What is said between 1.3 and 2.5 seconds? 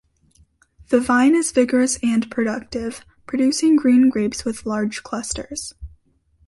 is vigorous and